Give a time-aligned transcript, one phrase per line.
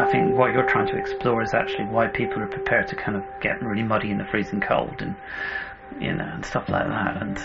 [0.00, 3.16] I think what you're trying to explore is actually why people are prepared to kind
[3.16, 5.14] of get really muddy in the freezing cold and
[6.00, 7.36] you know and stuff like that and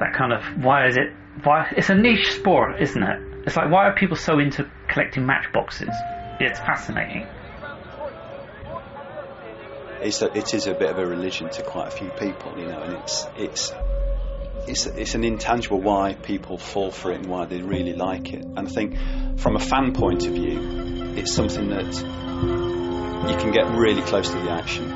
[0.00, 1.12] that kind of why is it
[1.44, 3.46] why it's a niche sport, isn't it?
[3.46, 5.94] It's like why are people so into collecting matchboxes?
[6.40, 7.26] It's fascinating.
[10.00, 12.66] It's a, it is a bit of a religion to quite a few people, you
[12.66, 13.72] know, and it's it's
[14.66, 18.42] it's it's an intangible why people fall for it and why they really like it.
[18.42, 18.96] And I think
[19.38, 20.81] from a fan point of view,
[21.16, 21.94] it's something that
[23.30, 24.90] you can get really close to the action.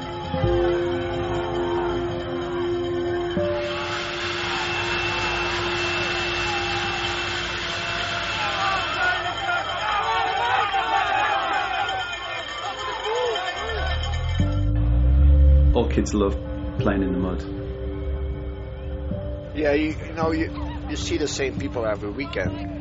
[15.76, 16.34] all kids love
[16.78, 17.42] playing in the mud.
[19.54, 20.50] Yeah, you, you know, you,
[20.88, 22.75] you see the same people every weekend.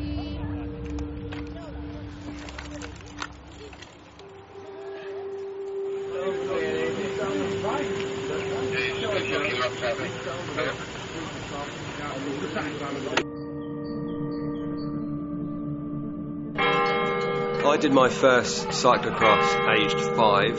[17.65, 20.55] I did my first cyclocross aged five.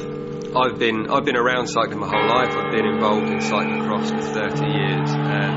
[0.55, 2.51] I've been I've been around cycling my whole life.
[2.51, 5.55] I've been involved in cyclocross for 30 years, and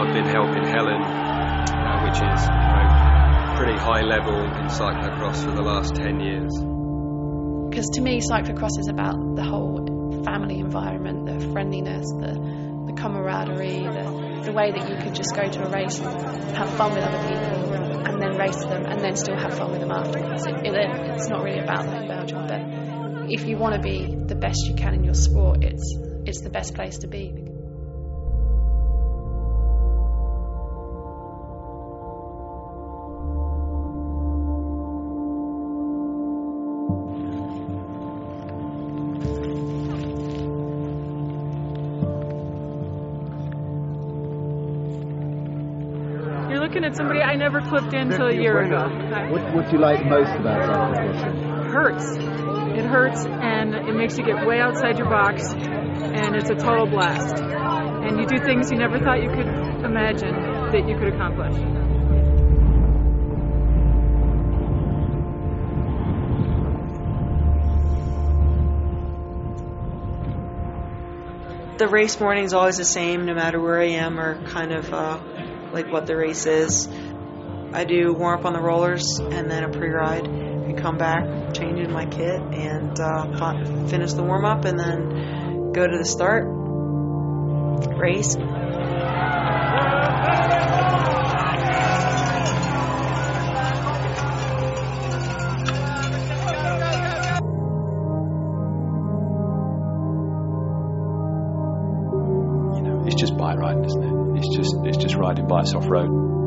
[0.00, 5.52] I've been helping Helen, uh, which is you know, pretty high level in cyclocross for
[5.52, 6.52] the last 10 years.
[7.70, 9.87] Because to me, cyclocross is about the whole
[10.28, 12.32] family environment, the friendliness, the,
[12.86, 16.68] the camaraderie, the, the way that you could just go to a race and have
[16.76, 19.90] fun with other people and then race them and then still have fun with them
[19.90, 20.46] afterwards.
[20.46, 20.74] It, it,
[21.16, 24.66] it's not really about that in Belgium, but if you want to be the best
[24.66, 25.96] you can in your sport, it's
[26.26, 27.47] it's the best place to be.
[46.68, 48.90] Looking at somebody I never clipped in until a year ago.
[49.32, 51.72] What, what do you like most about cyclocross?
[51.72, 52.16] hurts.
[52.16, 56.86] It hurts and it makes you get way outside your box, and it's a total
[56.86, 57.42] blast.
[57.42, 59.48] And you do things you never thought you could
[59.82, 60.34] imagine
[60.70, 61.54] that you could accomplish.
[71.78, 74.92] The race morning is always the same, no matter where I am or kind of
[74.92, 75.18] uh,
[75.72, 76.88] like what the race is.
[77.72, 81.78] I do warm up on the rollers and then a pre-ride and come back, change
[81.80, 86.44] in my kit, and uh, finish the warm up, and then go to the start
[87.98, 88.36] race.
[103.08, 104.38] It's just bike riding, isn't it?
[104.38, 106.37] It's just it's just riding bikes off road.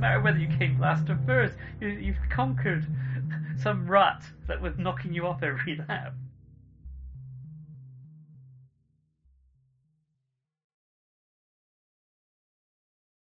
[0.00, 1.54] Matter whether you came last or first.
[1.80, 2.86] You, you've conquered
[3.62, 6.14] some rut that was knocking you off every lap.